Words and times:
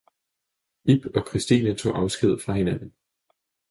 Og 0.85 0.89
Ib 0.93 1.05
og 1.15 1.25
Christine 1.29 1.75
tog 1.75 1.97
afsked 1.97 2.37
fra 2.45 2.53
hinanden. 2.53 2.93